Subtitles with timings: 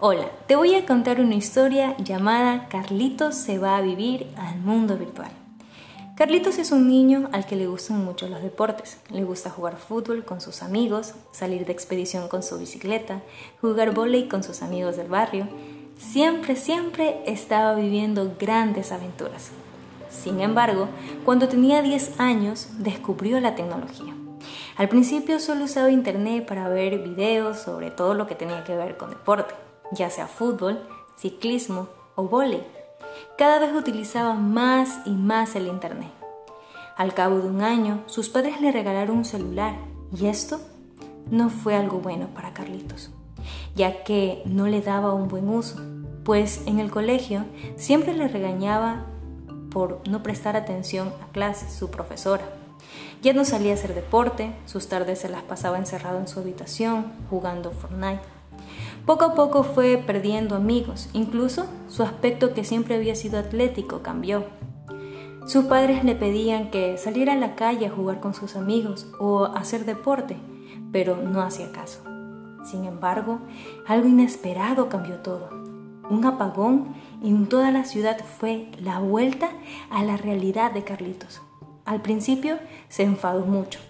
[0.00, 4.96] Hola, te voy a contar una historia llamada Carlitos se va a vivir al mundo
[4.96, 5.32] virtual.
[6.14, 9.00] Carlitos es un niño al que le gustan mucho los deportes.
[9.10, 13.22] Le gusta jugar fútbol con sus amigos, salir de expedición con su bicicleta,
[13.60, 15.48] jugar vóley con sus amigos del barrio.
[15.96, 19.50] Siempre, siempre estaba viviendo grandes aventuras.
[20.08, 20.86] Sin embargo,
[21.24, 24.14] cuando tenía 10 años, descubrió la tecnología.
[24.76, 28.96] Al principio solo usaba internet para ver videos sobre todo lo que tenía que ver
[28.96, 29.56] con deporte
[29.92, 30.80] ya sea fútbol,
[31.16, 32.62] ciclismo o vóley.
[33.36, 36.10] Cada vez utilizaba más y más el Internet.
[36.96, 39.76] Al cabo de un año, sus padres le regalaron un celular
[40.16, 40.60] y esto
[41.30, 43.10] no fue algo bueno para Carlitos,
[43.76, 45.76] ya que no le daba un buen uso,
[46.24, 47.44] pues en el colegio
[47.76, 49.06] siempre le regañaba
[49.70, 52.44] por no prestar atención a clases su profesora.
[53.22, 57.12] Ya no salía a hacer deporte, sus tardes se las pasaba encerrado en su habitación
[57.30, 58.37] jugando Fortnite.
[59.08, 64.44] Poco a poco fue perdiendo amigos, incluso su aspecto que siempre había sido atlético cambió.
[65.46, 69.46] Sus padres le pedían que saliera a la calle a jugar con sus amigos o
[69.46, 70.36] a hacer deporte,
[70.92, 72.02] pero no hacía caso.
[72.64, 73.38] Sin embargo,
[73.86, 75.48] algo inesperado cambió todo.
[76.10, 79.48] Un apagón en toda la ciudad fue la vuelta
[79.88, 81.40] a la realidad de Carlitos.
[81.86, 82.58] Al principio
[82.90, 83.80] se enfadó mucho,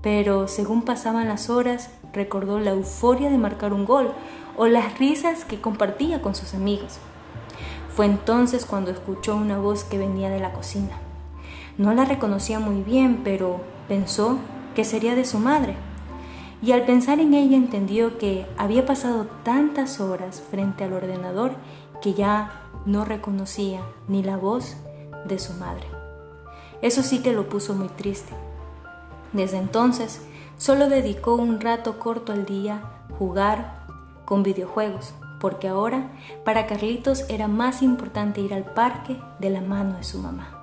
[0.00, 4.12] pero según pasaban las horas recordó la euforia de marcar un gol
[4.56, 6.98] o las risas que compartía con sus amigos.
[7.94, 10.98] Fue entonces cuando escuchó una voz que venía de la cocina.
[11.78, 14.38] No la reconocía muy bien, pero pensó
[14.74, 15.76] que sería de su madre.
[16.62, 21.52] Y al pensar en ella entendió que había pasado tantas horas frente al ordenador
[22.00, 24.76] que ya no reconocía ni la voz
[25.26, 25.86] de su madre.
[26.80, 28.32] Eso sí que lo puso muy triste.
[29.32, 30.20] Desde entonces,
[30.62, 32.82] solo dedicó un rato corto al día
[33.18, 33.80] jugar
[34.24, 36.12] con videojuegos, porque ahora
[36.44, 40.61] para Carlitos era más importante ir al parque de la mano de su mamá.